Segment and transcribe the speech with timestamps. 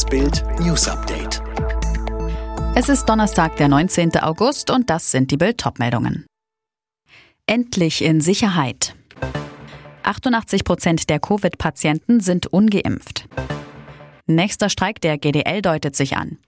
[0.00, 1.42] Das Bild News Update.
[2.74, 4.16] Es ist Donnerstag, der 19.
[4.16, 6.24] August und das sind die Bild meldungen
[7.44, 8.94] Endlich in Sicherheit.
[10.02, 13.28] 88 Prozent der Covid-Patienten sind ungeimpft.
[14.26, 16.38] Nächster Streik der GDL deutet sich an.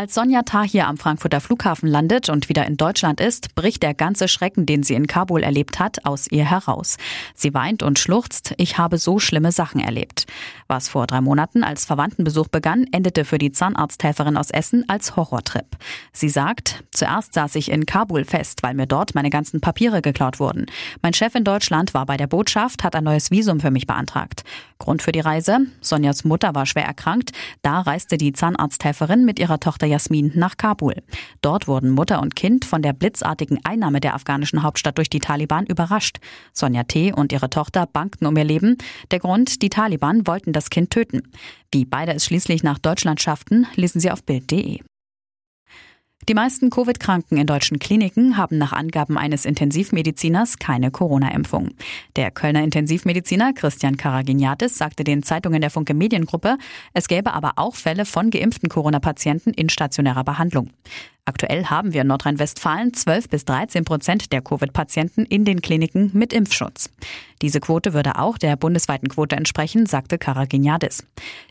[0.00, 4.28] Als Sonja Tahir am Frankfurter Flughafen landet und wieder in Deutschland ist, bricht der ganze
[4.28, 6.96] Schrecken, den sie in Kabul erlebt hat, aus ihr heraus.
[7.34, 10.24] Sie weint und schluchzt, ich habe so schlimme Sachen erlebt.
[10.68, 15.76] Was vor drei Monaten als Verwandtenbesuch begann, endete für die Zahnarzthelferin aus Essen als Horrortrip.
[16.14, 20.40] Sie sagt, zuerst saß ich in Kabul fest, weil mir dort meine ganzen Papiere geklaut
[20.40, 20.64] wurden.
[21.02, 24.44] Mein Chef in Deutschland war bei der Botschaft, hat ein neues Visum für mich beantragt.
[24.78, 25.58] Grund für die Reise?
[25.82, 27.32] Sonjas Mutter war schwer erkrankt.
[27.60, 30.94] Da reiste die Zahnarzthelferin mit ihrer Tochter Jasmin nach Kabul.
[31.42, 35.66] Dort wurden Mutter und Kind von der blitzartigen Einnahme der afghanischen Hauptstadt durch die Taliban
[35.66, 36.18] überrascht.
[36.52, 37.12] Sonja T.
[37.12, 38.78] und ihre Tochter bangten um ihr Leben.
[39.10, 41.22] Der Grund, die Taliban wollten das Kind töten.
[41.72, 44.80] Wie beide es schließlich nach Deutschland schafften, lesen Sie auf Bild.de.
[46.30, 51.70] Die meisten Covid-Kranken in deutschen Kliniken haben nach Angaben eines Intensivmediziners keine Corona-Impfung.
[52.14, 56.56] Der Kölner Intensivmediziner Christian Karaginiatis sagte den Zeitungen der Funke Mediengruppe,
[56.94, 60.70] es gäbe aber auch Fälle von geimpften Corona-Patienten in stationärer Behandlung.
[61.24, 66.32] Aktuell haben wir in Nordrhein-Westfalen 12 bis 13 Prozent der Covid-Patienten in den Kliniken mit
[66.32, 66.90] Impfschutz.
[67.42, 71.06] Diese Quote würde auch der bundesweiten Quote entsprechen, sagte Karaginiadis.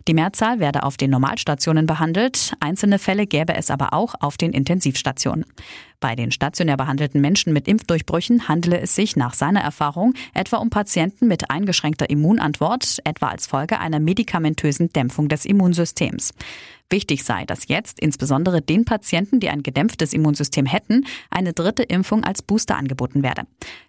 [0.08, 4.54] Die Mehrzahl werde auf den Normalstationen behandelt, einzelne Fälle gäbe es aber auch auf den
[4.54, 5.46] Intensivstationen.
[6.00, 10.70] Bei den stationär behandelten Menschen mit Impfdurchbrüchen handele es sich nach seiner Erfahrung etwa um
[10.70, 16.34] Patienten mit eingeschränkter Immunantwort, etwa als Folge einer medikamentösen Dämpfung des Immunsystems.
[16.92, 22.24] Wichtig sei, dass jetzt insbesondere den Patienten, die ein gedämpftes Immunsystem hätten, eine dritte Impfung
[22.24, 23.44] als Booster angeboten werde.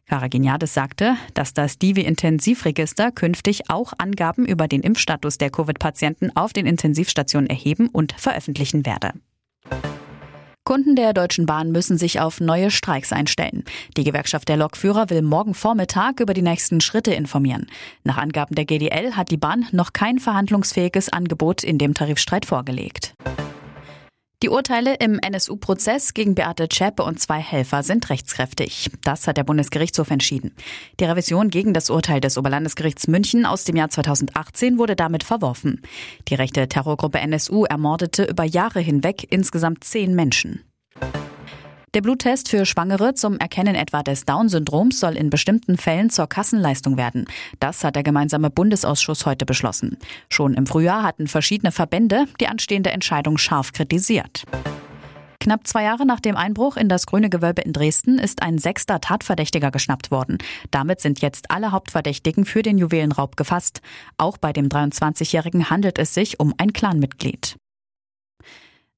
[0.07, 6.67] Karaginiades sagte, dass das Divi-Intensivregister künftig auch Angaben über den Impfstatus der Covid-Patienten auf den
[6.67, 9.13] Intensivstationen erheben und veröffentlichen werde.
[10.71, 13.65] Kunden der Deutschen Bahn müssen sich auf neue Streiks einstellen.
[13.97, 17.67] Die Gewerkschaft der Lokführer will morgen Vormittag über die nächsten Schritte informieren.
[18.05, 23.15] Nach Angaben der GDL hat die Bahn noch kein verhandlungsfähiges Angebot in dem Tarifstreit vorgelegt.
[24.43, 28.91] Die Urteile im NSU-Prozess gegen Beate Zschäpe und zwei Helfer sind rechtskräftig.
[29.03, 30.55] Das hat der Bundesgerichtshof entschieden.
[30.99, 35.83] Die Revision gegen das Urteil des Oberlandesgerichts München aus dem Jahr 2018 wurde damit verworfen.
[36.29, 40.65] Die rechte Terrorgruppe NSU ermordete über Jahre hinweg insgesamt zehn Menschen.
[41.93, 46.97] Der Bluttest für Schwangere zum Erkennen etwa des Down-Syndroms soll in bestimmten Fällen zur Kassenleistung
[46.97, 47.25] werden.
[47.59, 49.99] Das hat der gemeinsame Bundesausschuss heute beschlossen.
[50.29, 54.45] Schon im Frühjahr hatten verschiedene Verbände die anstehende Entscheidung scharf kritisiert.
[55.41, 59.01] Knapp zwei Jahre nach dem Einbruch in das Grüne Gewölbe in Dresden ist ein sechster
[59.01, 60.39] Tatverdächtiger geschnappt worden.
[60.71, 63.81] Damit sind jetzt alle Hauptverdächtigen für den Juwelenraub gefasst.
[64.17, 67.57] Auch bei dem 23-Jährigen handelt es sich um ein Clanmitglied.